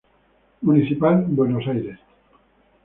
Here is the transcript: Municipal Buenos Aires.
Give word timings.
Municipal 0.63 1.25
Buenos 1.27 1.67
Aires. 1.67 1.99